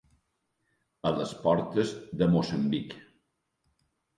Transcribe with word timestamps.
A 1.09 1.11
les 1.17 1.33
portes 1.43 1.93
de 2.23 2.31
Moçambic. 2.37 2.99